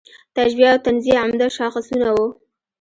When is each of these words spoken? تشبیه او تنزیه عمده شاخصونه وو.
تشبیه 0.35 0.69
او 0.73 0.81
تنزیه 0.85 1.21
عمده 1.23 1.47
شاخصونه 1.57 2.09
وو. 2.15 2.27